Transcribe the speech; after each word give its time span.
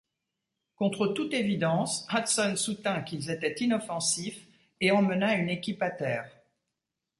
Contre 0.77 1.05
toute 1.09 1.31
évidence, 1.35 2.07
Hudson 2.11 2.55
soutint 2.55 3.03
qu'ils 3.03 3.29
étaient 3.29 3.53
inoffensifs 3.63 4.47
et 4.79 4.89
emmena 4.89 5.35
une 5.35 5.47
équipe 5.49 5.83
à 5.83 5.91
terre. 5.91 6.27